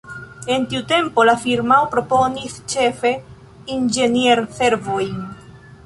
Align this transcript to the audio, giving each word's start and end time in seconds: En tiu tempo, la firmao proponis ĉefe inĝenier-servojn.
En 0.53 0.63
tiu 0.69 0.79
tempo, 0.91 1.25
la 1.29 1.35
firmao 1.43 1.85
proponis 1.93 2.57
ĉefe 2.75 3.13
inĝenier-servojn. 3.79 5.15